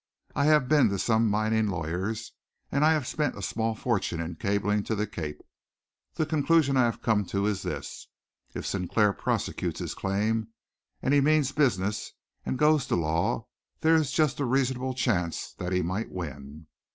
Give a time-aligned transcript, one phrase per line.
[0.35, 2.31] "I have been to some mining lawyers,
[2.71, 5.41] and I have spent a small fortune in cabling to the Cape.
[6.15, 8.07] The conclusion I have come to is this.
[8.55, 10.47] If Sinclair prosecutes his claim
[11.03, 13.45] and he means business and goes to law,
[13.81, 16.65] there is just a reasonable chance that he might win."